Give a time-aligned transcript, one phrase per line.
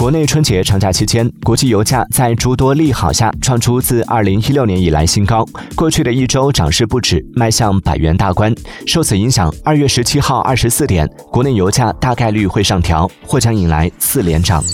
[0.00, 5.46] 国内春节长假期间国际油价在诸多利好下创出自二零一六年以来新高。
[5.76, 8.50] 过去的一周涨势不止迈向百元大关。
[8.86, 14.64] 受此影响二月十七号二十四点国内油价大概率会上调或将迎来四连涨。